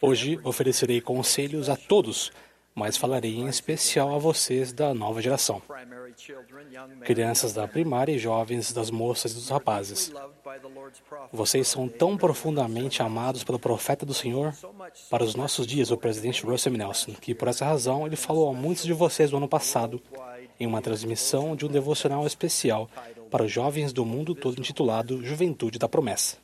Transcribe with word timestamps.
Hoje 0.00 0.38
oferecerei 0.44 1.00
conselhos 1.00 1.68
a 1.68 1.76
todos, 1.76 2.30
mas 2.74 2.96
falarei 2.96 3.36
em 3.36 3.48
especial 3.48 4.14
a 4.14 4.18
vocês 4.18 4.72
da 4.72 4.94
nova 4.94 5.20
geração, 5.20 5.60
crianças 7.04 7.52
da 7.52 7.66
primária 7.66 8.12
e 8.12 8.18
jovens 8.18 8.72
das 8.72 8.90
moças 8.90 9.32
e 9.32 9.34
dos 9.34 9.48
rapazes. 9.48 10.12
Vocês 11.32 11.66
são 11.66 11.88
tão 11.88 12.16
profundamente 12.16 13.02
amados 13.02 13.42
pelo 13.42 13.58
profeta 13.58 14.06
do 14.06 14.14
Senhor? 14.14 14.54
Para 15.10 15.24
os 15.24 15.34
nossos 15.34 15.66
dias, 15.66 15.90
o 15.90 15.96
presidente 15.96 16.46
Russell 16.46 16.72
Nelson, 16.72 17.14
que 17.14 17.34
por 17.34 17.48
essa 17.48 17.64
razão 17.64 18.06
ele 18.06 18.16
falou 18.16 18.48
a 18.48 18.52
muitos 18.52 18.84
de 18.84 18.92
vocês 18.92 19.32
no 19.32 19.38
ano 19.38 19.48
passado 19.48 20.00
em 20.58 20.66
uma 20.66 20.80
transmissão 20.80 21.56
de 21.56 21.66
um 21.66 21.68
devocional 21.68 22.24
especial 22.26 22.88
para 23.28 23.44
os 23.44 23.50
jovens 23.50 23.92
do 23.92 24.04
mundo 24.04 24.34
todo 24.34 24.60
intitulado 24.60 25.24
Juventude 25.24 25.78
da 25.80 25.88
Promessa. 25.88 26.43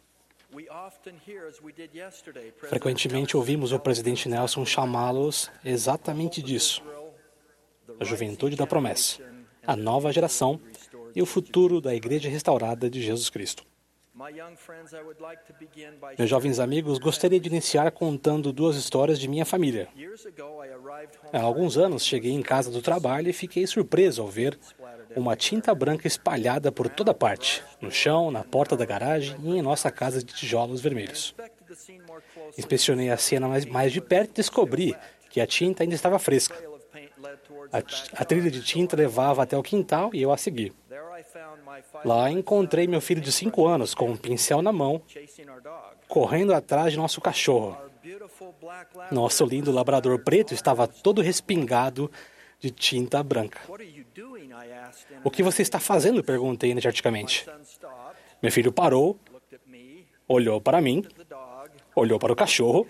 Frequentemente 2.69 3.37
ouvimos 3.37 3.73
o 3.73 3.79
presidente 3.79 4.29
Nelson 4.29 4.65
chamá-los 4.65 5.51
exatamente 5.65 6.43
disso: 6.43 6.83
a 7.99 8.05
juventude 8.05 8.57
da 8.57 8.67
promessa, 8.67 9.23
a 9.67 9.77
nova 9.77 10.13
geração 10.13 10.61
e 11.15 11.23
o 11.23 11.27
futuro 11.27 11.81
da 11.81 11.95
Igreja 11.95 12.29
restaurada 12.29 12.89
de 12.89 13.03
Jesus 13.03 13.31
Cristo. 13.31 13.70
Meus 16.19 16.29
jovens 16.29 16.59
amigos, 16.59 16.99
gostaria 16.99 17.41
de 17.41 17.49
iniciar 17.49 17.91
contando 17.93 18.53
duas 18.53 18.77
histórias 18.77 19.19
de 19.19 19.29
minha 19.29 19.47
família. 19.47 19.89
Há 21.33 21.41
alguns 21.41 21.79
anos 21.79 22.05
cheguei 22.05 22.33
em 22.33 22.43
casa 22.43 22.71
do 22.71 22.83
trabalho 22.83 23.29
e 23.29 23.33
fiquei 23.33 23.67
surpreso 23.67 24.21
ao 24.21 24.29
ver 24.29 24.59
uma 25.17 25.37
tinta 25.37 25.75
branca 25.75 26.07
espalhada 26.07 26.71
por 26.71 26.89
toda 26.89 27.15
parte, 27.15 27.63
no 27.81 27.91
chão, 27.91 28.31
na 28.31 28.45
porta 28.45 28.77
da 28.77 28.85
garagem 28.85 29.37
e 29.43 29.57
em 29.57 29.63
nossa 29.63 29.91
casa 29.91 30.23
de 30.23 30.35
tijolos 30.35 30.81
vermelhos. 30.81 31.35
Inspecionei 32.59 33.11
a 33.11 33.17
cena 33.17 33.49
mais, 33.49 33.93
de 33.93 34.01
perto 34.01 34.31
e 34.31 34.35
descobri 34.35 34.97
que 35.31 35.41
a 35.41 35.47
tinta 35.47 35.83
ainda 35.83 35.95
estava 35.95 36.19
fresca. 36.19 36.57
A, 37.73 37.79
a 38.23 38.25
trilha 38.25 38.51
de 38.51 38.63
tinta 38.63 38.97
levava 38.97 39.43
até 39.43 39.57
o 39.57 39.63
quintal 39.63 40.11
e 40.13 40.21
eu 40.21 40.33
a 40.33 40.37
segui. 40.37 40.73
Lá 42.05 42.31
encontrei 42.31 42.87
meu 42.87 43.01
filho 43.01 43.21
de 43.21 43.31
cinco 43.31 43.67
anos 43.67 43.95
com 43.95 44.11
um 44.11 44.17
pincel 44.17 44.63
na 44.63 44.73
mão, 44.73 45.03
correndo 46.09 46.53
atrás 46.55 46.93
de 46.93 46.99
nosso 46.99 47.21
cachorro. 47.21 47.77
Nosso 49.11 49.45
lindo 49.45 49.71
labrador 49.71 50.19
preto 50.21 50.55
estava 50.55 50.89
todo 50.89 51.21
respingado 51.21 52.11
de 52.59 52.71
tinta 52.71 53.23
branca. 53.23 53.61
O 55.25 55.31
que 55.31 55.43
você 55.43 55.63
está 55.63 55.79
fazendo? 55.79 56.23
perguntei 56.23 56.71
energeticamente. 56.71 57.47
Meu 58.43 58.51
filho 58.51 58.73
parou, 58.73 59.19
olhou 60.27 60.61
para 60.61 60.81
mim, 60.81 61.05
olhou 61.95 62.19
para 62.19 62.33
o 62.33 62.37
cachorro, 62.37 62.87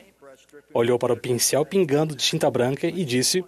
olhou 0.72 0.98
para 0.98 1.12
o 1.12 1.16
pincel 1.16 1.64
pingando 1.64 2.14
de 2.14 2.24
tinta 2.24 2.50
branca 2.50 2.86
e 2.86 3.04
disse: 3.04 3.44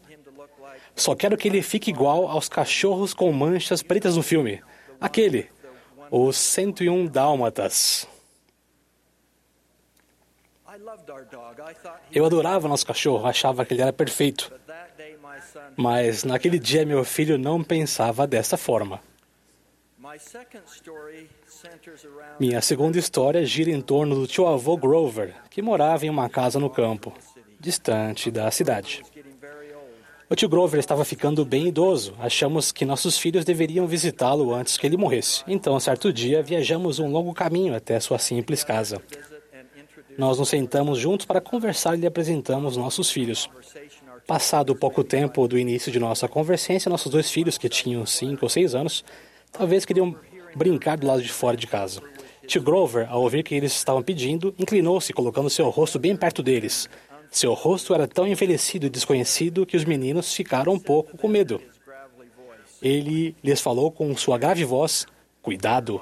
Só 0.94 1.14
quero 1.14 1.36
que 1.36 1.48
ele 1.48 1.62
fique 1.62 1.90
igual 1.90 2.28
aos 2.28 2.48
cachorros 2.48 3.14
com 3.14 3.32
manchas 3.32 3.82
pretas 3.82 4.16
no 4.16 4.22
filme. 4.22 4.62
Aquele, 5.02 5.48
os 6.10 6.36
101 6.36 7.06
Dálmatas. 7.06 8.06
Eu 12.12 12.24
adorava 12.24 12.68
nosso 12.68 12.86
cachorro, 12.86 13.26
achava 13.26 13.64
que 13.64 13.74
ele 13.74 13.82
era 13.82 13.92
perfeito. 13.92 14.52
Mas 15.76 16.22
naquele 16.22 16.58
dia 16.58 16.86
meu 16.86 17.04
filho 17.04 17.36
não 17.36 17.64
pensava 17.64 18.28
dessa 18.28 18.56
forma. 18.56 19.00
Minha 22.38 22.60
segunda 22.60 22.98
história 22.98 23.44
gira 23.44 23.70
em 23.70 23.80
torno 23.80 24.14
do 24.14 24.26
tio 24.26 24.46
avô 24.46 24.76
Grover, 24.76 25.34
que 25.50 25.60
morava 25.60 26.06
em 26.06 26.10
uma 26.10 26.28
casa 26.28 26.60
no 26.60 26.70
campo, 26.70 27.12
distante 27.58 28.30
da 28.30 28.50
cidade. 28.52 29.02
O 30.30 30.34
tio 30.34 30.48
Grover 30.48 30.80
estava 30.80 31.04
ficando 31.04 31.44
bem 31.44 31.68
idoso. 31.68 32.14
Achamos 32.18 32.72
que 32.72 32.84
nossos 32.84 33.18
filhos 33.18 33.44
deveriam 33.44 33.86
visitá-lo 33.86 34.54
antes 34.54 34.76
que 34.76 34.86
ele 34.86 34.96
morresse. 34.96 35.42
Então, 35.46 35.78
certo 35.78 36.12
dia, 36.12 36.42
viajamos 36.42 36.98
um 36.98 37.10
longo 37.10 37.34
caminho 37.34 37.74
até 37.74 38.00
sua 38.00 38.18
simples 38.18 38.64
casa. 38.64 39.00
Nós 40.16 40.38
nos 40.38 40.48
sentamos 40.48 40.98
juntos 40.98 41.26
para 41.26 41.40
conversar 41.40 41.96
e 41.96 42.00
lhe 42.00 42.06
apresentamos 42.06 42.76
nossos 42.76 43.10
filhos. 43.10 43.48
Passado 44.26 44.74
pouco 44.74 45.02
tempo 45.02 45.48
do 45.48 45.58
início 45.58 45.90
de 45.90 45.98
nossa 45.98 46.28
convergência, 46.28 46.88
nossos 46.88 47.10
dois 47.10 47.30
filhos, 47.30 47.58
que 47.58 47.68
tinham 47.68 48.06
cinco 48.06 48.44
ou 48.44 48.48
seis 48.48 48.74
anos, 48.74 49.04
talvez 49.50 49.84
queriam 49.84 50.14
brincar 50.54 50.96
do 50.96 51.06
lado 51.06 51.22
de 51.22 51.32
fora 51.32 51.56
de 51.56 51.66
casa. 51.66 52.00
Tio 52.46 52.62
Grover, 52.62 53.06
ao 53.10 53.22
ouvir 53.22 53.42
que 53.42 53.54
eles 53.54 53.72
estavam 53.72 54.02
pedindo, 54.02 54.54
inclinou-se, 54.58 55.12
colocando 55.12 55.50
seu 55.50 55.68
rosto 55.70 55.98
bem 55.98 56.16
perto 56.16 56.42
deles. 56.42 56.88
Seu 57.32 57.54
rosto 57.54 57.94
era 57.94 58.06
tão 58.06 58.28
envelhecido 58.28 58.86
e 58.86 58.90
desconhecido 58.90 59.64
que 59.64 59.74
os 59.74 59.86
meninos 59.86 60.34
ficaram 60.34 60.74
um 60.74 60.78
pouco 60.78 61.16
com 61.16 61.26
medo. 61.26 61.62
Ele 62.82 63.34
lhes 63.42 63.58
falou 63.58 63.90
com 63.90 64.14
sua 64.14 64.36
grave 64.36 64.64
voz: 64.66 65.06
Cuidado, 65.40 66.00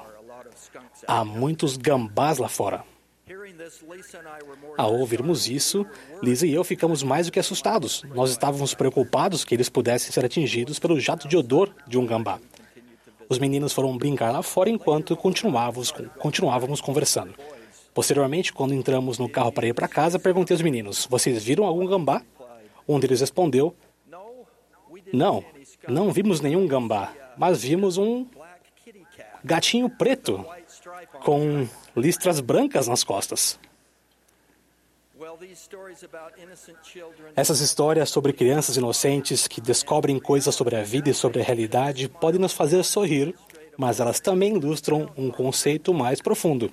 há 1.07 1.23
muitos 1.23 1.77
gambás 1.77 2.37
lá 2.37 2.49
fora. 2.49 2.83
Ao 4.77 4.93
ouvirmos 4.93 5.47
isso, 5.47 5.85
Lisa 6.21 6.45
e 6.45 6.53
eu 6.53 6.65
ficamos 6.65 7.01
mais 7.01 7.27
do 7.27 7.31
que 7.31 7.39
assustados. 7.39 8.03
Nós 8.13 8.31
estávamos 8.31 8.73
preocupados 8.73 9.45
que 9.45 9.55
eles 9.55 9.69
pudessem 9.69 10.11
ser 10.11 10.25
atingidos 10.25 10.79
pelo 10.79 10.99
jato 10.99 11.29
de 11.29 11.37
odor 11.37 11.73
de 11.87 11.97
um 11.97 12.05
gambá. 12.05 12.41
Os 13.29 13.39
meninos 13.39 13.71
foram 13.71 13.97
brincar 13.97 14.31
lá 14.31 14.43
fora 14.43 14.69
enquanto 14.69 15.15
continuávamos, 15.15 15.93
continuávamos 16.19 16.81
conversando. 16.81 17.33
Posteriormente, 17.93 18.53
quando 18.53 18.73
entramos 18.73 19.17
no 19.19 19.27
carro 19.27 19.51
para 19.51 19.67
ir 19.67 19.73
para 19.73 19.87
casa, 19.87 20.17
perguntei 20.17 20.55
aos 20.55 20.61
meninos: 20.61 21.05
Vocês 21.09 21.43
viram 21.43 21.65
algum 21.65 21.85
gambá? 21.85 22.21
Um 22.87 22.99
deles 22.99 23.19
respondeu: 23.19 23.75
Não, 25.11 25.43
não 25.87 26.11
vimos 26.11 26.39
nenhum 26.39 26.67
gambá, 26.67 27.13
mas 27.37 27.61
vimos 27.63 27.97
um 27.97 28.25
gatinho 29.43 29.89
preto 29.89 30.45
com 31.23 31.67
listras 31.95 32.39
brancas 32.39 32.87
nas 32.87 33.03
costas. 33.03 33.59
Essas 37.35 37.59
histórias 37.59 38.09
sobre 38.09 38.33
crianças 38.33 38.77
inocentes 38.77 39.47
que 39.47 39.61
descobrem 39.61 40.19
coisas 40.19 40.55
sobre 40.55 40.75
a 40.75 40.83
vida 40.83 41.09
e 41.09 41.13
sobre 41.13 41.41
a 41.41 41.43
realidade 41.43 42.07
podem 42.07 42.39
nos 42.39 42.53
fazer 42.53 42.83
sorrir, 42.83 43.35
mas 43.77 43.99
elas 43.99 44.19
também 44.19 44.55
ilustram 44.55 45.11
um 45.17 45.29
conceito 45.29 45.93
mais 45.93 46.21
profundo. 46.21 46.71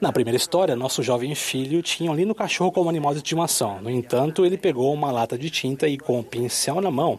Na 0.00 0.12
primeira 0.12 0.36
história, 0.36 0.76
nosso 0.76 1.02
jovem 1.02 1.34
filho 1.34 1.82
tinha 1.82 2.10
um 2.10 2.14
lindo 2.14 2.34
cachorro 2.34 2.72
como 2.72 2.90
animal 2.90 3.12
de 3.12 3.18
estimação. 3.18 3.80
No 3.80 3.90
entanto, 3.90 4.44
ele 4.44 4.58
pegou 4.58 4.92
uma 4.92 5.10
lata 5.10 5.38
de 5.38 5.48
tinta 5.48 5.88
e, 5.88 5.96
com 5.96 6.14
o 6.14 6.18
um 6.18 6.22
pincel 6.22 6.80
na 6.80 6.90
mão, 6.90 7.18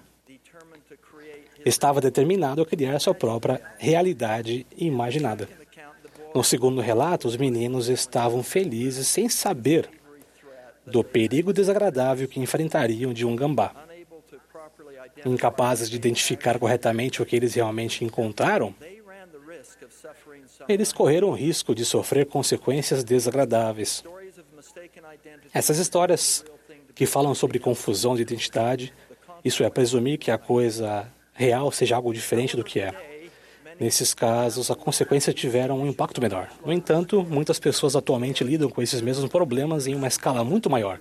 estava 1.65 1.99
determinado 1.99 2.61
a 2.61 2.65
criar 2.65 2.99
sua 2.99 3.15
própria 3.15 3.61
realidade 3.77 4.65
imaginada. 4.77 5.49
No 6.35 6.43
segundo 6.43 6.81
relato, 6.81 7.27
os 7.27 7.35
meninos 7.35 7.89
estavam 7.89 8.43
felizes 8.43 9.07
sem 9.07 9.27
saber 9.27 9.89
do 10.85 11.03
perigo 11.03 11.51
desagradável 11.51 12.27
que 12.27 12.39
enfrentariam 12.39 13.11
de 13.11 13.25
um 13.25 13.35
gambá. 13.35 13.71
Incapazes 15.25 15.89
de 15.89 15.95
identificar 15.95 16.59
corretamente 16.59 17.21
o 17.21 17.25
que 17.25 17.35
eles 17.35 17.55
realmente 17.55 18.05
encontraram, 18.05 18.73
eles 20.67 20.91
correram 20.91 21.29
o 21.29 21.33
risco 21.33 21.73
de 21.73 21.85
sofrer 21.85 22.25
consequências 22.25 23.03
desagradáveis. 23.03 24.03
Essas 25.53 25.77
histórias 25.77 26.43
que 26.93 27.05
falam 27.05 27.33
sobre 27.35 27.59
confusão 27.59 28.15
de 28.15 28.21
identidade, 28.21 28.93
isso 29.43 29.63
é 29.63 29.69
presumir 29.69 30.17
que 30.17 30.31
a 30.31 30.37
coisa 30.37 31.11
real 31.33 31.71
seja 31.71 31.95
algo 31.95 32.13
diferente 32.13 32.55
do 32.55 32.63
que 32.63 32.79
é. 32.79 32.93
Nesses 33.79 34.11
casos, 34.13 34.71
a 34.71 34.75
consequência 34.75 35.31
tiveram 35.31 35.79
um 35.79 35.85
impacto 35.85 36.19
menor. 36.19 36.49
No 36.65 36.73
entanto, 36.73 37.23
muitas 37.23 37.59
pessoas 37.59 37.95
atualmente 37.95 38.43
lidam 38.43 38.69
com 38.69 38.81
esses 38.81 39.01
mesmos 39.01 39.29
problemas 39.29 39.85
em 39.85 39.93
uma 39.93 40.07
escala 40.07 40.43
muito 40.43 40.67
maior. 40.67 40.99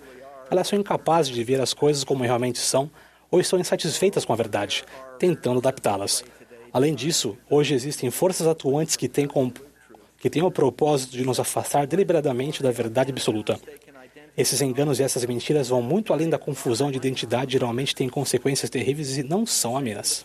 Elas 0.51 0.69
são 0.69 0.79
incapazes 0.79 1.35
de 1.35 1.43
ver 1.43 1.61
as 1.61 1.73
coisas 1.73 2.05
como 2.05 2.23
realmente 2.23 2.59
são 2.59 2.91
ou 3.31 3.41
estão 3.41 3.59
insatisfeitas 3.59 4.25
com 4.25 4.33
a 4.33 4.37
verdade, 4.37 4.85
tentando 5.19 5.59
adaptá-las. 5.59 6.23
Além 6.77 6.95
disso, 6.95 7.39
hoje 7.49 7.73
existem 7.73 8.11
forças 8.11 8.47
atuantes 8.47 8.97
que 8.97 9.09
têm, 9.09 9.27
com, 9.27 9.51
que 10.19 10.29
têm 10.29 10.43
o 10.43 10.51
propósito 10.51 11.13
de 11.13 11.25
nos 11.25 11.41
afastar 11.41 11.87
deliberadamente 11.87 12.63
da 12.63 12.71
verdade 12.71 13.11
absoluta. 13.11 13.59
Esses 14.37 14.61
enganos 14.61 15.01
e 15.01 15.03
essas 15.03 15.25
mentiras 15.25 15.71
vão 15.71 15.81
muito 15.81 16.13
além 16.13 16.29
da 16.29 16.37
confusão 16.37 16.91
de 16.91 16.99
identidade, 16.99 17.53
geralmente 17.53 17.95
têm 17.95 18.11
consequências 18.11 18.69
terríveis 18.69 19.17
e 19.17 19.23
não 19.23 19.47
são 19.47 19.75
amenas. 19.75 20.23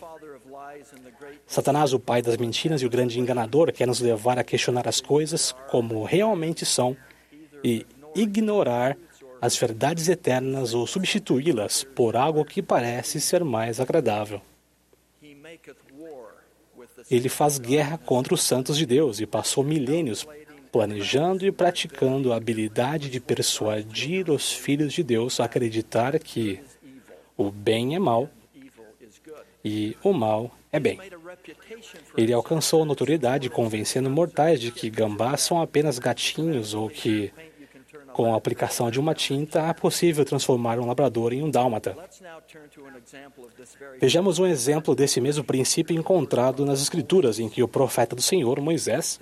Satanás, 1.46 1.94
o 1.94 1.98
pai 1.98 2.20
das 2.20 2.36
mentiras 2.36 2.82
e 2.82 2.86
o 2.86 2.90
grande 2.90 3.18
enganador, 3.18 3.72
quer 3.72 3.86
nos 3.86 4.00
levar 4.00 4.38
a 4.38 4.44
questionar 4.44 4.86
as 4.86 5.00
coisas 5.00 5.54
como 5.70 6.04
realmente 6.04 6.66
são 6.66 6.94
e 7.64 7.86
ignorar 8.14 8.98
as 9.40 9.56
verdades 9.56 10.06
eternas 10.06 10.74
ou 10.74 10.86
substituí-las 10.86 11.82
por 11.82 12.14
algo 12.14 12.44
que 12.44 12.60
parece 12.60 13.22
ser 13.22 13.42
mais 13.42 13.80
agradável. 13.80 14.42
Ele 17.10 17.28
faz 17.28 17.58
guerra 17.58 17.98
contra 17.98 18.34
os 18.34 18.42
santos 18.42 18.76
de 18.76 18.86
Deus 18.86 19.20
e 19.20 19.26
passou 19.26 19.62
milênios 19.62 20.26
planejando 20.72 21.44
e 21.44 21.52
praticando 21.52 22.32
a 22.32 22.36
habilidade 22.36 23.10
de 23.10 23.20
persuadir 23.20 24.30
os 24.30 24.52
filhos 24.52 24.94
de 24.94 25.02
Deus 25.02 25.38
a 25.38 25.44
acreditar 25.44 26.18
que 26.18 26.60
o 27.36 27.50
bem 27.50 27.94
é 27.94 27.98
mal 27.98 28.30
e 29.62 29.94
o 30.02 30.12
mal 30.12 30.50
é 30.72 30.80
bem. 30.80 30.98
Ele 32.16 32.32
alcançou 32.32 32.84
notoriedade 32.84 33.50
convencendo 33.50 34.08
mortais 34.08 34.58
de 34.60 34.72
que 34.72 34.88
gambás 34.88 35.42
são 35.42 35.60
apenas 35.60 35.98
gatinhos 35.98 36.72
ou 36.72 36.88
que, 36.88 37.30
com 38.12 38.32
a 38.32 38.36
aplicação 38.36 38.90
de 38.90 39.00
uma 39.00 39.14
tinta, 39.14 39.60
é 39.60 39.72
possível 39.72 40.24
transformar 40.24 40.78
um 40.78 40.86
labrador 40.86 41.32
em 41.32 41.42
um 41.42 41.50
dálmata. 41.50 41.96
Vejamos 44.00 44.38
um 44.38 44.46
exemplo 44.46 44.94
desse 44.94 45.20
mesmo 45.20 45.44
princípio 45.44 45.96
encontrado 45.96 46.64
nas 46.64 46.80
Escrituras, 46.80 47.38
em 47.38 47.48
que 47.48 47.62
o 47.62 47.68
profeta 47.68 48.14
do 48.14 48.22
Senhor, 48.22 48.60
Moisés, 48.60 49.20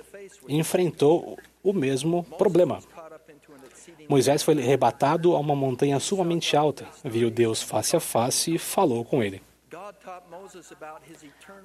enfrentou 0.49 1.39
o 1.63 1.73
mesmo 1.73 2.25
problema. 2.39 2.81
Moisés 4.09 4.43
foi 4.43 4.59
arrebatado 4.59 5.37
a 5.37 5.39
uma 5.39 5.55
montanha 5.55 6.01
sumamente 6.01 6.57
alta, 6.57 6.87
viu 7.05 7.31
Deus 7.31 7.63
face 7.63 7.97
a 7.97 8.01
face 8.01 8.55
e 8.55 8.59
falou 8.59 9.05
com 9.05 9.23
ele. 9.23 9.41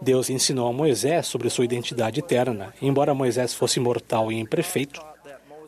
Deus 0.02 0.30
ensinou 0.30 0.68
a 0.68 0.74
Moisés 0.74 1.26
sobre 1.28 1.50
sua 1.50 1.66
identidade 1.66 2.20
eterna. 2.20 2.74
Embora 2.82 3.14
Moisés 3.14 3.54
fosse 3.54 3.80
mortal 3.80 4.32
e 4.32 4.40
imperfeito, 4.40 5.02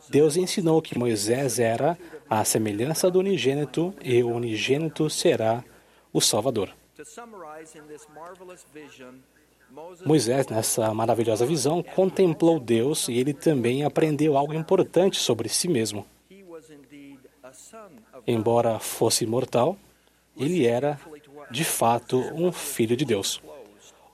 Deus 0.08 0.36
ensinou 0.36 0.80
que 0.80 0.98
Moisés 0.98 1.58
era 1.58 1.98
a 2.28 2.44
semelhança 2.44 3.10
do 3.10 3.18
unigênito 3.18 3.94
e 4.02 4.22
o 4.22 4.30
unigênito 4.30 5.08
será 5.08 5.64
o 6.12 6.20
Salvador. 6.20 6.70
Moisés, 10.04 10.46
nessa 10.48 10.94
maravilhosa 10.94 11.44
visão, 11.44 11.82
contemplou 11.82 12.58
Deus 12.58 13.08
e 13.08 13.18
ele 13.18 13.34
também 13.34 13.84
aprendeu 13.84 14.36
algo 14.36 14.54
importante 14.54 15.18
sobre 15.18 15.48
si 15.48 15.68
mesmo. 15.68 16.06
Embora 18.26 18.78
fosse 18.78 19.26
mortal, 19.26 19.76
ele 20.36 20.66
era, 20.66 20.98
de 21.50 21.64
fato, 21.64 22.18
um 22.34 22.50
filho 22.52 22.96
de 22.96 23.04
Deus. 23.04 23.40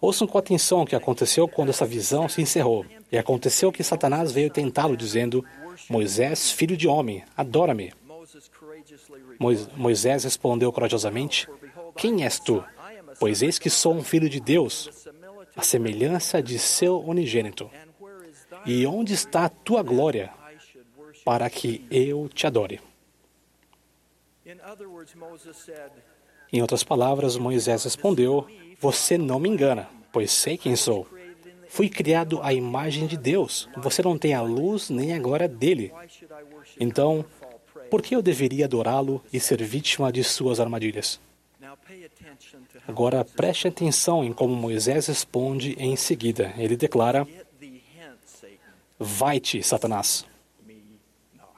Ouçam 0.00 0.26
com 0.26 0.37
atenção 0.37 0.82
o 0.82 0.87
que 0.87 0.96
aconteceu 0.96 1.48
quando 1.48 1.70
essa 1.70 1.87
visão 1.87 2.28
se 2.28 2.42
encerrou. 2.42 2.84
E 3.10 3.16
aconteceu 3.16 3.72
que 3.72 3.82
Satanás 3.82 4.32
veio 4.32 4.50
tentá-lo, 4.50 4.96
dizendo: 4.96 5.44
Moisés, 5.88 6.50
filho 6.50 6.76
de 6.76 6.88
homem, 6.88 7.25
adora-me. 7.37 7.93
Moisés 9.76 10.25
respondeu 10.25 10.73
corajosamente: 10.73 11.49
Quem 11.97 12.25
és 12.25 12.38
tu? 12.38 12.65
Pois 13.19 13.43
eis 13.43 13.59
que 13.59 13.71
sou 13.71 13.94
um 13.94 14.03
filho 14.03 14.29
de 14.29 14.41
Deus, 14.41 15.09
a 15.56 15.62
semelhança 15.62 16.43
de 16.43 16.59
seu 16.59 17.00
unigênito. 17.00 17.71
E 18.67 18.87
onde 18.87 19.12
está 19.12 19.44
a 19.44 19.49
tua 19.49 19.82
glória 19.82 20.32
para 21.25 21.49
que 21.50 21.87
eu 21.91 22.29
te 22.29 22.47
adore? 22.47 22.81
Em 26.53 26.61
outras 26.61 26.85
palavras, 26.85 27.37
Moisés 27.37 27.85
respondeu: 27.85 28.47
Você 28.81 29.17
não 29.19 29.38
me 29.38 29.49
engana, 29.49 29.88
pois 30.12 30.31
sei 30.32 30.56
quem 30.56 30.76
sou. 30.76 31.06
Fui 31.75 31.88
criado 31.88 32.41
à 32.41 32.53
imagem 32.53 33.05
de 33.05 33.17
Deus. 33.17 33.69
Você 33.79 34.00
não 34.00 34.17
tem 34.17 34.32
a 34.32 34.41
luz 34.41 34.91
nem 34.91 35.12
a 35.12 35.19
glória 35.19 35.49
dele. 35.49 35.93
Então, 36.79 37.25
por 37.91 38.00
que 38.00 38.15
eu 38.15 38.23
deveria 38.23 38.67
adorá-lo 38.67 39.21
e 39.32 39.41
ser 39.41 39.61
vítima 39.61 40.12
de 40.12 40.23
suas 40.23 40.61
armadilhas? 40.61 41.21
Agora 42.87 43.25
preste 43.25 43.67
atenção 43.67 44.23
em 44.25 44.32
como 44.32 44.55
Moisés 44.55 45.09
responde 45.09 45.75
em 45.76 45.97
seguida. 45.97 46.55
Ele 46.56 46.76
declara: 46.76 47.26
Vai-te, 48.97 49.61
Satanás. 49.61 50.25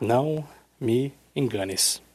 Não 0.00 0.48
me 0.80 1.12
enganes. 1.34 2.05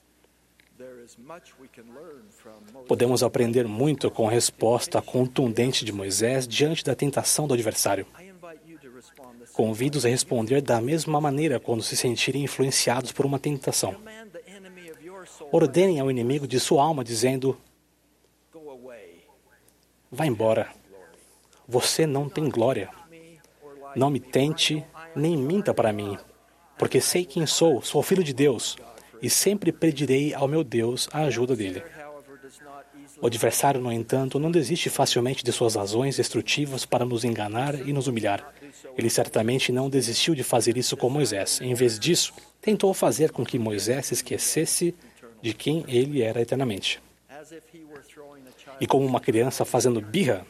Podemos 2.88 3.23
aprender 3.23 3.68
muito 3.68 4.09
com 4.09 4.27
a 4.27 4.31
resposta 4.31 5.01
contundente 5.01 5.85
de 5.85 5.91
Moisés 5.91 6.47
diante 6.47 6.83
da 6.83 6.95
tentação 6.95 7.47
do 7.47 7.53
adversário. 7.53 8.06
Convido-os 9.53 10.06
a 10.06 10.09
responder 10.09 10.62
da 10.62 10.79
mesma 10.81 11.19
maneira 11.19 11.59
quando 11.59 11.83
se 11.83 11.95
sentirem 11.95 12.44
influenciados 12.44 13.12
por 13.12 13.25
uma 13.25 13.39
tentação. 13.39 13.95
Ordenem 15.51 16.00
ao 16.00 16.09
inimigo 16.09 16.47
de 16.47 16.59
sua 16.59 16.83
alma, 16.83 17.03
dizendo: 17.03 17.57
Vá 20.12 20.25
embora. 20.25 20.69
Você 21.67 22.06
não 22.06 22.27
tem 22.27 22.50
glória. 22.50 22.89
Não 23.95 24.09
me 24.09 24.19
tente, 24.19 24.83
nem 25.15 25.38
minta 25.38 25.74
para 25.74 25.94
mim, 25.94 26.17
porque 26.77 27.01
sei 27.01 27.25
quem 27.25 27.45
sou, 27.45 27.81
sou 27.81 28.01
filho 28.01 28.24
de 28.24 28.33
Deus, 28.33 28.77
e 29.21 29.29
sempre 29.29 29.71
pedirei 29.71 30.33
ao 30.33 30.47
meu 30.47 30.63
Deus 30.63 31.07
a 31.12 31.21
ajuda 31.21 31.56
dele. 31.56 31.83
O 33.21 33.27
adversário, 33.27 33.79
no 33.79 33.91
entanto, 33.91 34.39
não 34.39 34.50
desiste 34.50 34.89
facilmente 34.89 35.44
de 35.44 35.51
suas 35.51 35.75
razões 35.75 36.18
destrutivas 36.18 36.85
para 36.85 37.06
nos 37.06 37.23
enganar 37.23 37.75
e 37.88 37.94
nos 37.94 38.07
humilhar. 38.07 38.51
Ele 38.97 39.09
certamente 39.12 39.71
não 39.71 39.89
desistiu 39.89 40.33
de 40.33 40.44
fazer 40.44 40.75
isso 40.75 40.97
com 40.97 41.07
Moisés. 41.07 41.62
Em 41.62 41.73
vez 41.75 42.00
disso, 42.00 42.33
tentou 42.59 42.94
fazer 42.95 43.31
com 43.31 43.45
que 43.45 43.59
Moisés 43.59 44.07
se 44.07 44.15
esquecesse 44.15 44.95
de 45.39 45.53
quem 45.53 45.85
ele 45.88 46.24
era 46.24 46.41
eternamente. 46.41 47.00
E 48.79 48.88
como 48.88 49.06
uma 49.06 49.19
criança 49.19 49.63
fazendo 49.63 50.01
birra, 50.01 50.45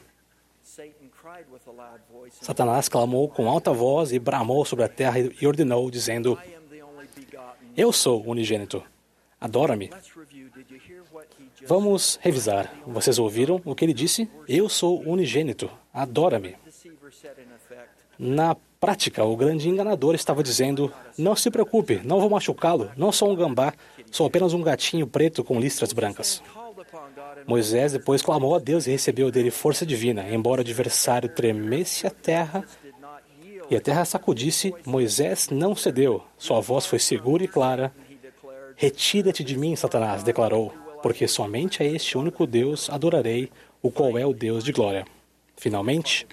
Satanás 2.42 2.88
clamou 2.88 3.28
com 3.28 3.50
alta 3.50 3.74
voz 3.74 4.14
e 4.14 4.20
bramou 4.20 4.64
sobre 4.64 4.86
a 4.86 4.90
terra 4.90 5.20
e 5.20 5.46
ordenou, 5.46 5.92
dizendo: 5.92 6.40
Eu 7.76 7.92
sou 7.92 8.24
unigênito. 8.26 8.84
Adora-me. 9.40 9.90
Vamos 11.66 12.20
revisar. 12.22 12.74
Vocês 12.86 13.18
ouviram 13.18 13.62
o 13.66 13.74
que 13.74 13.86
ele 13.86 13.94
disse? 13.94 14.30
Eu 14.48 14.70
sou 14.70 15.02
unigênito. 15.02 15.70
Adora-me. 15.94 16.56
Na 18.20 18.56
prática, 18.80 19.24
o 19.24 19.36
grande 19.36 19.70
enganador 19.70 20.16
estava 20.16 20.44
dizendo: 20.44 20.94
Não 21.18 21.36
se 21.36 21.50
preocupe, 21.50 22.02
não 22.04 22.20
vou 22.20 22.30
machucá-lo, 22.30 22.92
não 22.96 23.12
sou 23.12 23.32
um 23.32 23.36
gambá, 23.36 23.74
sou 24.12 24.28
apenas 24.28 24.54
um 24.54 24.62
gatinho 24.62 25.08
preto 25.08 25.44
com 25.44 25.60
listras 25.60 25.94
brancas. 25.94 26.44
Moisés 27.48 27.94
depois 27.94 28.22
clamou 28.22 28.56
a 28.56 28.60
Deus 28.60 28.86
e 28.86 28.92
recebeu 28.92 29.32
dele 29.32 29.50
força 29.50 29.86
divina. 29.86 30.30
Embora 30.30 30.62
o 30.62 30.64
adversário 30.64 31.30
tremesse 31.30 32.06
a 32.06 32.12
terra 32.12 32.64
e 33.72 33.76
a 33.78 33.80
terra 33.80 34.04
sacudisse, 34.04 34.76
Moisés 34.86 35.48
não 35.50 35.74
cedeu. 35.78 36.22
Sua 36.38 36.60
voz 36.60 36.86
foi 36.86 37.00
segura 37.00 37.42
e 37.42 37.48
clara. 37.48 37.94
Retira-te 38.76 39.46
de 39.46 39.58
mim, 39.58 39.78
Satanás, 39.78 40.24
declarou, 40.24 40.74
porque 41.02 41.26
somente 41.26 41.82
a 41.82 41.86
este 41.86 42.18
único 42.18 42.46
Deus 42.46 42.90
adorarei, 42.90 43.50
o 43.82 43.90
qual 43.90 44.18
é 44.18 44.26
o 44.26 44.34
Deus 44.34 44.66
de 44.66 44.74
glória. 44.74 45.06
Finalmente, 45.56 46.28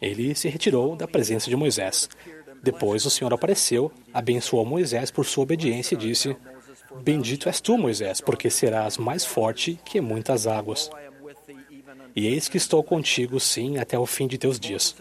ele 0.00 0.32
se 0.36 0.48
retirou 0.48 0.94
da 0.94 1.08
presença 1.08 1.50
de 1.50 1.56
Moisés. 1.56 2.08
Depois 2.62 3.04
o 3.04 3.10
Senhor 3.10 3.34
apareceu, 3.34 3.90
abençoou 4.12 4.64
Moisés 4.64 5.10
por 5.10 5.26
sua 5.26 5.42
obediência 5.42 5.96
e 5.96 5.98
disse: 5.98 6.36
Bendito 7.02 7.48
és 7.48 7.60
tu, 7.60 7.76
Moisés, 7.76 8.20
porque 8.20 8.48
serás 8.48 8.96
mais 8.96 9.24
forte 9.24 9.76
que 9.84 10.00
muitas 10.00 10.46
águas. 10.46 10.88
E 12.14 12.28
eis 12.28 12.48
que 12.48 12.58
estou 12.58 12.84
contigo, 12.84 13.40
sim, 13.40 13.76
até 13.76 13.98
o 13.98 14.06
fim 14.06 14.28
de 14.28 14.38
teus 14.38 14.60
dias. 14.60 14.94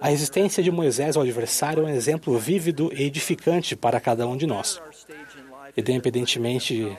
A 0.00 0.08
resistência 0.08 0.62
de 0.62 0.70
Moisés 0.70 1.16
ao 1.16 1.22
adversário 1.22 1.82
é 1.82 1.86
um 1.86 1.94
exemplo 1.94 2.36
vívido 2.38 2.90
e 2.92 3.02
edificante 3.02 3.76
para 3.76 4.00
cada 4.00 4.26
um 4.26 4.36
de 4.36 4.46
nós. 4.46 4.80
Independentemente 5.76 6.96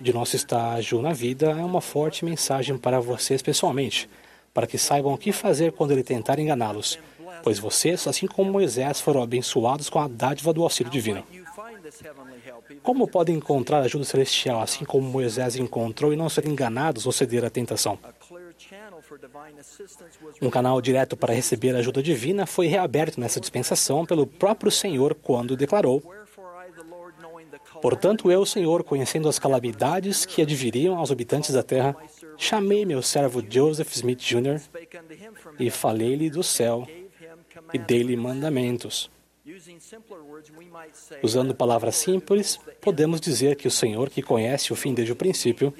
de 0.00 0.12
nosso 0.12 0.36
estágio 0.36 1.00
na 1.00 1.12
vida, 1.12 1.50
é 1.50 1.64
uma 1.64 1.80
forte 1.80 2.24
mensagem 2.24 2.76
para 2.76 3.00
vocês 3.00 3.40
pessoalmente, 3.40 4.08
para 4.52 4.66
que 4.66 4.78
saibam 4.78 5.14
o 5.14 5.18
que 5.18 5.32
fazer 5.32 5.72
quando 5.72 5.92
ele 5.92 6.02
tentar 6.02 6.38
enganá-los, 6.38 6.98
pois 7.42 7.58
vocês, 7.58 8.06
assim 8.06 8.26
como 8.26 8.50
Moisés, 8.50 9.00
foram 9.00 9.22
abençoados 9.22 9.88
com 9.88 9.98
a 9.98 10.08
dádiva 10.08 10.52
do 10.52 10.62
auxílio 10.62 10.90
divino. 10.90 11.24
Como 12.82 13.06
podem 13.06 13.36
encontrar 13.36 13.80
ajuda 13.80 14.04
celestial, 14.04 14.60
assim 14.60 14.84
como 14.84 15.08
Moisés 15.08 15.56
encontrou, 15.56 16.12
e 16.12 16.16
não 16.16 16.28
ser 16.28 16.46
enganados 16.46 17.06
ou 17.06 17.12
ceder 17.12 17.44
à 17.44 17.50
tentação? 17.50 17.98
Um 20.40 20.50
canal 20.50 20.80
direto 20.80 21.16
para 21.16 21.34
receber 21.34 21.74
ajuda 21.74 22.02
divina 22.02 22.46
foi 22.46 22.66
reaberto 22.66 23.20
nessa 23.20 23.40
dispensação 23.40 24.04
pelo 24.04 24.26
próprio 24.26 24.70
Senhor 24.70 25.14
quando 25.14 25.56
declarou: 25.56 26.02
Portanto, 27.80 28.30
eu, 28.30 28.44
Senhor, 28.44 28.84
conhecendo 28.84 29.28
as 29.28 29.38
calamidades 29.38 30.24
que 30.24 30.42
adviriam 30.42 30.96
aos 30.96 31.10
habitantes 31.10 31.52
da 31.52 31.62
terra, 31.62 31.96
chamei 32.36 32.84
meu 32.84 33.02
servo 33.02 33.42
Joseph 33.48 33.92
Smith 33.94 34.20
Jr. 34.20 34.60
e 35.58 35.70
falei-lhe 35.70 36.30
do 36.30 36.42
céu 36.42 36.86
e 37.72 37.78
dei-lhe 37.78 38.16
mandamentos 38.16 39.10
Usando 41.22 41.54
palavras 41.54 41.94
simples, 41.94 42.58
podemos 42.80 43.20
dizer 43.20 43.54
que 43.54 43.68
o 43.68 43.70
Senhor, 43.70 44.10
que 44.10 44.20
conhece 44.20 44.72
o 44.72 44.76
fim 44.76 44.92
desde 44.92 45.12
o 45.12 45.16
princípio, 45.16 45.72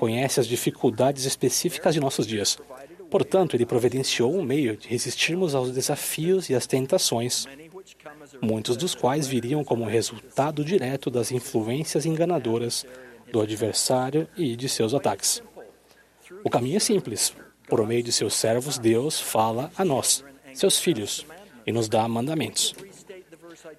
conhece 0.00 0.40
as 0.40 0.46
dificuldades 0.46 1.26
específicas 1.26 1.92
de 1.92 2.00
nossos 2.00 2.26
dias. 2.26 2.58
Portanto, 3.10 3.54
ele 3.54 3.66
providenciou 3.66 4.34
um 4.34 4.42
meio 4.42 4.74
de 4.74 4.88
resistirmos 4.88 5.54
aos 5.54 5.72
desafios 5.72 6.48
e 6.48 6.54
às 6.54 6.66
tentações, 6.66 7.44
muitos 8.40 8.78
dos 8.78 8.94
quais 8.94 9.26
viriam 9.26 9.62
como 9.62 9.84
resultado 9.84 10.64
direto 10.64 11.10
das 11.10 11.30
influências 11.30 12.06
enganadoras 12.06 12.86
do 13.30 13.42
adversário 13.42 14.26
e 14.38 14.56
de 14.56 14.70
seus 14.70 14.94
ataques. 14.94 15.42
O 16.42 16.48
caminho 16.48 16.78
é 16.78 16.80
simples. 16.80 17.34
Por 17.68 17.86
meio 17.86 18.02
de 18.02 18.10
seus 18.10 18.34
servos, 18.34 18.78
Deus 18.78 19.20
fala 19.20 19.70
a 19.76 19.84
nós, 19.84 20.24
seus 20.54 20.78
filhos, 20.78 21.26
e 21.66 21.72
nos 21.72 21.90
dá 21.90 22.08
mandamentos. 22.08 22.74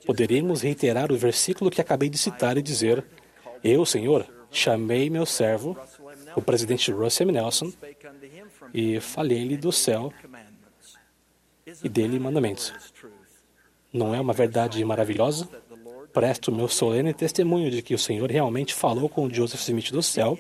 Poderíamos 0.05 0.61
reiterar 0.61 1.11
o 1.11 1.17
versículo 1.17 1.71
que 1.71 1.81
acabei 1.81 2.09
de 2.09 2.17
citar 2.19 2.57
e 2.57 2.61
dizer: 2.61 3.03
Eu, 3.63 3.85
Senhor, 3.85 4.25
chamei 4.51 5.09
meu 5.09 5.25
servo, 5.25 5.77
o 6.35 6.41
presidente 6.41 6.91
Russell 6.91 7.27
M. 7.27 7.33
Nelson, 7.33 7.71
e 8.73 8.99
falei-lhe 8.99 9.57
do 9.57 9.71
céu 9.71 10.13
e 11.83 11.89
dele 11.89 12.19
mandamentos. 12.19 12.73
Não 13.93 14.15
é 14.15 14.19
uma 14.19 14.33
verdade 14.33 14.83
maravilhosa? 14.83 15.47
Presto 16.13 16.51
meu 16.51 16.67
solene 16.67 17.13
testemunho 17.13 17.71
de 17.71 17.81
que 17.81 17.93
o 17.93 17.99
Senhor 17.99 18.29
realmente 18.29 18.73
falou 18.73 19.07
com 19.07 19.29
Joseph 19.29 19.61
Smith 19.61 19.91
do 19.91 20.03
céu, 20.03 20.37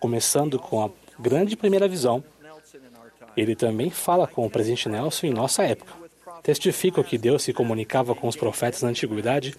começando 0.00 0.58
com 0.58 0.84
a 0.84 0.90
grande 1.18 1.56
primeira 1.56 1.88
visão. 1.88 2.22
Ele 3.36 3.54
também 3.54 3.90
fala 3.90 4.26
com 4.26 4.46
o 4.46 4.50
presidente 4.50 4.88
Nelson 4.88 5.26
em 5.26 5.32
nossa 5.32 5.62
época. 5.62 5.92
Testifico 6.42 7.02
que 7.02 7.18
Deus 7.18 7.42
se 7.42 7.52
comunicava 7.52 8.14
com 8.14 8.28
os 8.28 8.36
profetas 8.36 8.82
na 8.82 8.88
antiguidade 8.88 9.54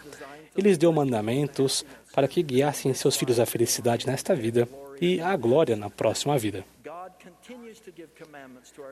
e 0.56 0.62
lhes 0.62 0.78
deu 0.78 0.92
mandamentos 0.92 1.86
para 2.14 2.28
que 2.28 2.42
guiassem 2.42 2.94
seus 2.94 3.16
filhos 3.16 3.40
à 3.40 3.46
felicidade 3.46 4.08
nesta 4.08 4.34
vida 4.34 4.68
e 5.00 5.20
à 5.22 5.36
glória 5.36 5.76
na 5.76 5.90
próxima 5.90 6.38
vida. 6.38 6.64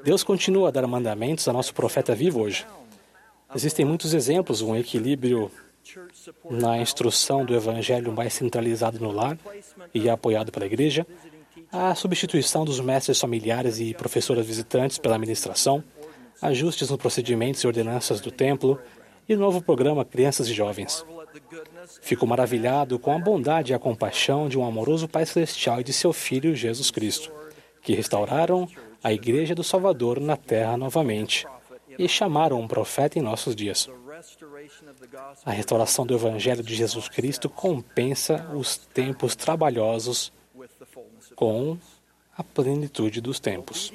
Deus 0.04 0.24
continua 0.24 0.70
a 0.70 0.72
dar 0.72 0.88
mandamentos 0.88 1.48
a 1.48 1.54
nosso 1.54 1.74
profeta 1.74 2.16
vivo 2.16 2.42
hoje. 2.42 2.66
Existem 3.54 3.86
muitos 3.86 4.14
exemplos, 4.14 4.62
um 4.62 4.76
equilíbrio 4.76 5.52
na 6.50 6.80
instrução 6.80 7.46
do 7.46 7.56
evangelho 7.56 8.12
mais 8.12 8.34
centralizado 8.34 9.00
no 9.00 9.12
lar 9.12 9.38
e 9.94 10.10
apoiado 10.10 10.52
pela 10.52 10.66
igreja, 10.66 11.06
a 11.72 11.94
substituição 11.94 12.66
dos 12.66 12.80
mestres 12.80 13.20
familiares 13.20 13.80
e 13.80 13.94
professoras 13.94 14.46
visitantes 14.46 14.98
pela 14.98 15.16
administração, 15.16 15.84
ajustes 16.42 16.90
nos 16.90 17.00
procedimentos 17.00 17.62
e 17.62 17.68
ordenanças 17.68 18.20
do 18.20 18.32
templo 18.32 18.80
e 19.28 19.36
o 19.36 19.40
novo 19.40 19.62
programa 19.62 20.06
Crianças 20.06 20.48
e 20.48 20.54
Jovens. 20.54 21.06
Fico 22.02 22.26
maravilhado 22.26 22.98
com 23.00 23.12
a 23.12 23.20
bondade 23.20 23.72
e 23.72 23.76
a 23.76 23.80
compaixão 23.80 24.48
de 24.48 24.58
um 24.58 24.66
amoroso 24.66 25.08
Pai 25.08 25.26
Celestial 25.26 25.82
e 25.82 25.84
de 25.84 25.94
seu 25.94 26.12
Filho 26.14 26.56
Jesus 26.56 26.92
Cristo, 26.92 27.32
que 27.82 27.94
restauraram 27.94 28.68
a 29.04 29.14
Igreja 29.14 29.54
do 29.54 29.64
Salvador 29.64 30.20
na 30.20 30.36
terra 30.36 30.78
novamente 30.78 31.46
e 31.98 32.08
chamaram 32.08 32.60
um 32.60 32.68
profeta 32.68 33.20
em 33.20 33.22
nossos 33.22 33.56
dias. 33.56 33.90
A 35.46 35.52
restauração 35.52 36.06
do 36.06 36.16
Evangelho 36.16 36.64
de 36.64 36.76
Jesus 36.76 37.08
Cristo 37.08 37.50
compensa 37.50 38.50
os 38.54 38.78
tempos 38.78 39.36
trabalhosos 39.36 40.32
com 41.36 41.78
a 42.38 42.44
plenitude 42.44 43.22
dos 43.22 43.40
tempos. 43.40 43.94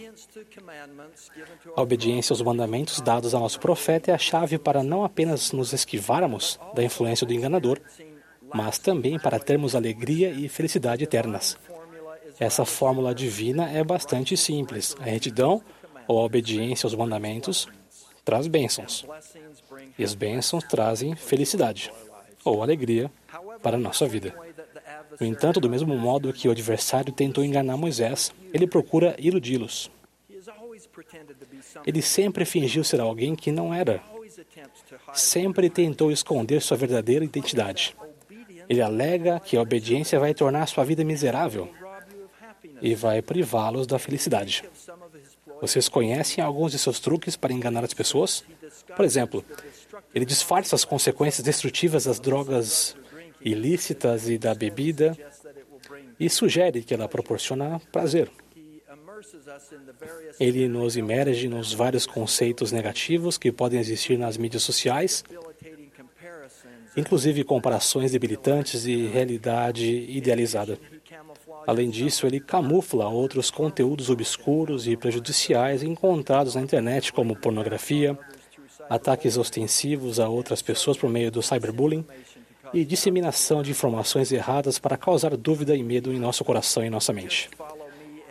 A 1.76 1.82
obediência 1.82 2.32
aos 2.32 2.40
mandamentos 2.40 3.00
dados 3.00 3.34
a 3.34 3.38
nosso 3.38 3.60
profeta 3.60 4.10
é 4.10 4.14
a 4.14 4.18
chave 4.18 4.58
para 4.58 4.82
não 4.82 5.04
apenas 5.04 5.52
nos 5.52 5.72
esquivarmos 5.72 6.58
da 6.74 6.82
influência 6.82 7.26
do 7.26 7.34
enganador, 7.34 7.80
mas 8.52 8.78
também 8.78 9.18
para 9.18 9.38
termos 9.38 9.74
alegria 9.74 10.30
e 10.30 10.48
felicidade 10.48 11.04
eternas. 11.04 11.58
Essa 12.38 12.64
fórmula 12.64 13.14
divina 13.14 13.70
é 13.70 13.84
bastante 13.84 14.36
simples. 14.36 14.96
A 14.98 15.04
retidão 15.04 15.62
ou 16.08 16.18
a 16.18 16.24
obediência 16.24 16.86
aos 16.86 16.94
mandamentos 16.94 17.68
traz 18.24 18.46
bênçãos. 18.46 19.04
E 19.98 20.02
as 20.02 20.14
bênçãos 20.14 20.64
trazem 20.64 21.14
felicidade 21.14 21.92
ou 22.42 22.62
alegria 22.62 23.10
para 23.62 23.76
a 23.76 23.80
nossa 23.80 24.06
vida. 24.08 24.34
No 25.18 25.26
entanto, 25.26 25.60
do 25.60 25.68
mesmo 25.68 25.96
modo 25.96 26.32
que 26.32 26.48
o 26.48 26.50
adversário 26.50 27.12
tentou 27.12 27.44
enganar 27.44 27.76
Moisés, 27.76 28.32
ele 28.52 28.66
procura 28.66 29.14
iludi-los. 29.18 29.90
Ele 31.86 32.02
sempre 32.02 32.44
fingiu 32.44 32.84
ser 32.84 33.00
alguém 33.00 33.34
que 33.34 33.50
não 33.50 33.72
era. 33.72 34.02
Sempre 35.12 35.68
tentou 35.68 36.10
esconder 36.10 36.60
sua 36.60 36.76
verdadeira 36.76 37.24
identidade. 37.24 37.96
Ele 38.68 38.80
alega 38.80 39.40
que 39.40 39.56
a 39.56 39.62
obediência 39.62 40.20
vai 40.20 40.32
tornar 40.32 40.66
sua 40.66 40.84
vida 40.84 41.04
miserável 41.04 41.68
e 42.80 42.94
vai 42.94 43.20
privá-los 43.20 43.86
da 43.86 43.98
felicidade. 43.98 44.64
Vocês 45.60 45.88
conhecem 45.88 46.42
alguns 46.42 46.72
de 46.72 46.78
seus 46.78 47.00
truques 47.00 47.36
para 47.36 47.52
enganar 47.52 47.84
as 47.84 47.92
pessoas? 47.92 48.44
Por 48.96 49.04
exemplo, 49.04 49.44
ele 50.14 50.24
disfarça 50.24 50.74
as 50.74 50.84
consequências 50.84 51.44
destrutivas 51.44 52.04
das 52.04 52.18
drogas 52.18 52.96
ilícitas 53.40 54.28
e 54.28 54.38
da 54.38 54.54
bebida 54.54 55.16
e 56.18 56.28
sugere 56.28 56.82
que 56.82 56.94
ela 56.94 57.08
proporciona 57.08 57.80
prazer. 57.92 58.30
Ele 60.38 60.68
nos 60.68 60.96
imerge 60.96 61.48
nos 61.48 61.72
vários 61.72 62.06
conceitos 62.06 62.72
negativos 62.72 63.36
que 63.36 63.52
podem 63.52 63.80
existir 63.80 64.18
nas 64.18 64.36
mídias 64.36 64.62
sociais, 64.62 65.24
inclusive 66.96 67.44
comparações 67.44 68.12
debilitantes 68.12 68.86
e 68.86 69.06
realidade 69.06 69.86
idealizada. 69.86 70.78
Além 71.66 71.90
disso, 71.90 72.26
ele 72.26 72.40
camufla 72.40 73.08
outros 73.08 73.50
conteúdos 73.50 74.08
obscuros 74.08 74.86
e 74.86 74.96
prejudiciais 74.96 75.82
encontrados 75.82 76.54
na 76.54 76.62
internet, 76.62 77.12
como 77.12 77.36
pornografia, 77.36 78.18
ataques 78.88 79.36
ostensivos 79.36 80.18
a 80.18 80.28
outras 80.28 80.62
pessoas 80.62 80.96
por 80.96 81.10
meio 81.10 81.30
do 81.30 81.42
cyberbullying 81.42 82.04
e 82.72 82.84
disseminação 82.84 83.62
de 83.62 83.70
informações 83.70 84.32
erradas 84.32 84.78
para 84.78 84.96
causar 84.96 85.36
dúvida 85.36 85.76
e 85.76 85.82
medo 85.82 86.12
em 86.12 86.18
nosso 86.18 86.44
coração 86.44 86.84
e 86.84 86.90
nossa 86.90 87.12
mente. 87.12 87.50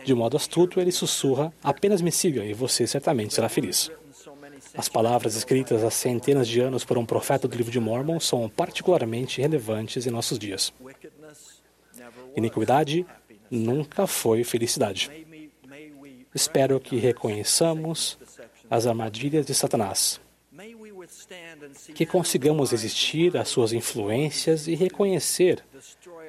De 0.04 0.14
modo 0.14 0.36
astuto, 0.36 0.80
ele 0.80 0.92
sussurra: 0.92 1.52
apenas 1.62 2.00
me 2.00 2.10
siga 2.10 2.44
e 2.44 2.54
você 2.54 2.86
certamente 2.86 3.34
será 3.34 3.48
feliz. 3.48 3.90
As 4.74 4.88
palavras 4.88 5.36
escritas 5.36 5.82
há 5.82 5.90
centenas 5.90 6.46
de 6.46 6.60
anos 6.60 6.84
por 6.84 6.96
um 6.96 7.04
profeta 7.04 7.48
do 7.48 7.56
livro 7.56 7.72
de 7.72 7.80
Mormon 7.80 8.20
são 8.20 8.48
particularmente 8.48 9.40
relevantes 9.40 10.06
em 10.06 10.10
nossos 10.10 10.38
dias. 10.38 10.72
Iniquidade 12.36 13.04
nunca 13.50 14.06
foi 14.06 14.44
felicidade. 14.44 15.10
Espero 16.34 16.78
que 16.78 16.96
reconheçamos 16.96 18.18
as 18.70 18.86
armadilhas 18.86 19.44
de 19.44 19.52
Satanás, 19.52 20.20
que 21.94 22.06
consigamos 22.06 22.70
resistir 22.70 23.36
às 23.36 23.48
suas 23.48 23.72
influências 23.72 24.66
e 24.66 24.74
reconhecer 24.74 25.62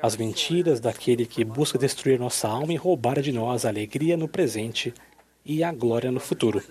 as 0.02 0.16
mentiras 0.16 0.80
daquele 0.80 1.26
que 1.26 1.44
busca 1.44 1.78
destruir 1.78 2.20
nossa 2.20 2.48
alma 2.48 2.74
e 2.74 2.78
roubar 2.78 3.22
de 3.22 3.32
nós 3.32 3.66
a 3.66 3.70
alegria 3.70 4.18
no 4.18 4.28
presente 4.28 4.94
e 5.46 5.64
a 5.64 5.72
glória 5.72 6.12
no 6.12 6.20
futuro. 6.20 6.64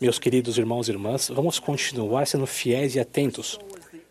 Meus 0.00 0.18
queridos 0.18 0.58
irmãos 0.58 0.88
e 0.88 0.92
irmãs, 0.92 1.28
vamos 1.28 1.58
continuar 1.58 2.26
sendo 2.26 2.46
fiéis 2.46 2.94
e 2.94 3.00
atentos, 3.00 3.58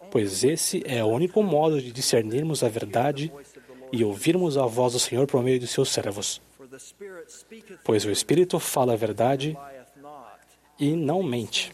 pois 0.09 0.43
esse 0.43 0.83
é 0.85 1.03
o 1.03 1.07
único 1.07 1.41
modo 1.43 1.81
de 1.81 1.91
discernirmos 1.91 2.63
a 2.63 2.69
verdade 2.69 3.31
e 3.91 4.03
ouvirmos 4.03 4.57
a 4.57 4.65
voz 4.65 4.93
do 4.93 4.99
Senhor 4.99 5.27
por 5.27 5.43
meio 5.43 5.59
de 5.59 5.67
seus 5.67 5.89
servos. 5.89 6.41
Pois 7.83 8.05
o 8.05 8.11
Espírito 8.11 8.59
fala 8.59 8.93
a 8.93 8.97
verdade 8.97 9.57
e 10.79 10.95
não 10.95 11.21
mente. 11.21 11.71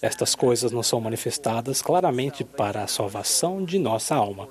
Estas 0.00 0.34
coisas 0.34 0.72
não 0.72 0.82
são 0.82 1.00
manifestadas 1.00 1.82
claramente 1.82 2.44
para 2.44 2.82
a 2.82 2.86
salvação 2.86 3.64
de 3.64 3.78
nossa 3.78 4.14
alma, 4.14 4.48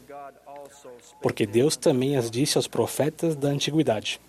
porque 1.21 1.45
Deus 1.45 1.75
também 1.75 2.17
as 2.17 2.29
disse 2.29 2.57
aos 2.57 2.67
profetas 2.67 3.35
da 3.35 3.49
antiguidade. 3.49 4.19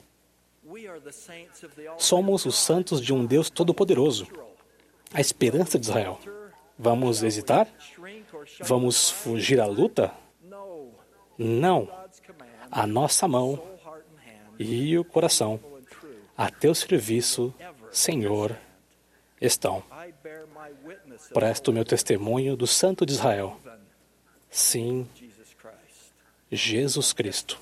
Somos 1.99 2.45
os 2.45 2.57
santos 2.57 3.01
de 3.01 3.13
um 3.13 3.25
Deus 3.25 3.51
todo-poderoso, 3.51 4.27
a 5.13 5.21
esperança 5.21 5.79
de 5.79 5.87
Israel. 5.87 6.19
Vamos 6.79 7.23
hesitar? 7.23 7.67
Vamos 8.61 9.11
fugir 9.11 9.61
à 9.61 9.67
luta? 9.67 10.13
Não 11.39 11.89
a 12.71 12.87
nossa 12.87 13.29
mão 13.29 13.63
e 14.59 14.99
o 14.99 15.05
coração 15.05 15.61
a 16.37 16.51
teu 16.51 16.75
serviço, 16.75 17.55
Senhor, 17.91 18.57
estão. 19.41 19.83
Presto 21.33 21.73
meu 21.73 21.85
testemunho 21.85 22.57
do 22.57 22.67
Santo 22.67 23.05
de 23.05 23.13
Israel. 23.13 23.59
Sim, 24.51 25.07
Jesus 26.51 27.13
Cristo. 27.13 27.59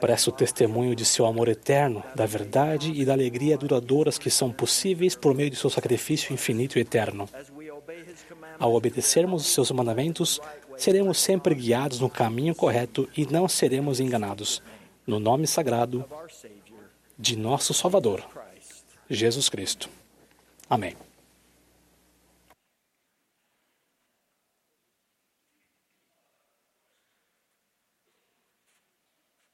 Presto 0.00 0.32
testemunho 0.32 0.94
de 0.94 1.04
seu 1.04 1.26
amor 1.26 1.48
eterno, 1.48 2.02
da 2.14 2.26
verdade 2.26 2.92
e 2.92 3.04
da 3.04 3.12
alegria 3.12 3.58
duradouras 3.58 4.18
que 4.18 4.30
são 4.30 4.50
possíveis 4.50 5.14
por 5.14 5.34
meio 5.34 5.50
de 5.50 5.56
seu 5.56 5.68
sacrifício 5.68 6.32
infinito 6.32 6.78
e 6.78 6.82
eterno. 6.82 7.28
Ao 8.58 8.74
obedecermos 8.74 9.42
os 9.42 9.52
seus 9.52 9.70
mandamentos, 9.70 10.40
seremos 10.76 11.18
sempre 11.18 11.54
guiados 11.54 12.00
no 12.00 12.08
caminho 12.08 12.54
correto 12.54 13.08
e 13.16 13.26
não 13.26 13.48
seremos 13.48 14.00
enganados. 14.00 14.62
No 15.06 15.18
nome 15.18 15.46
sagrado 15.46 16.04
de 17.18 17.36
nosso 17.36 17.74
Salvador, 17.74 18.22
Jesus 19.08 19.48
Cristo. 19.48 19.88
Amém. 20.68 21.07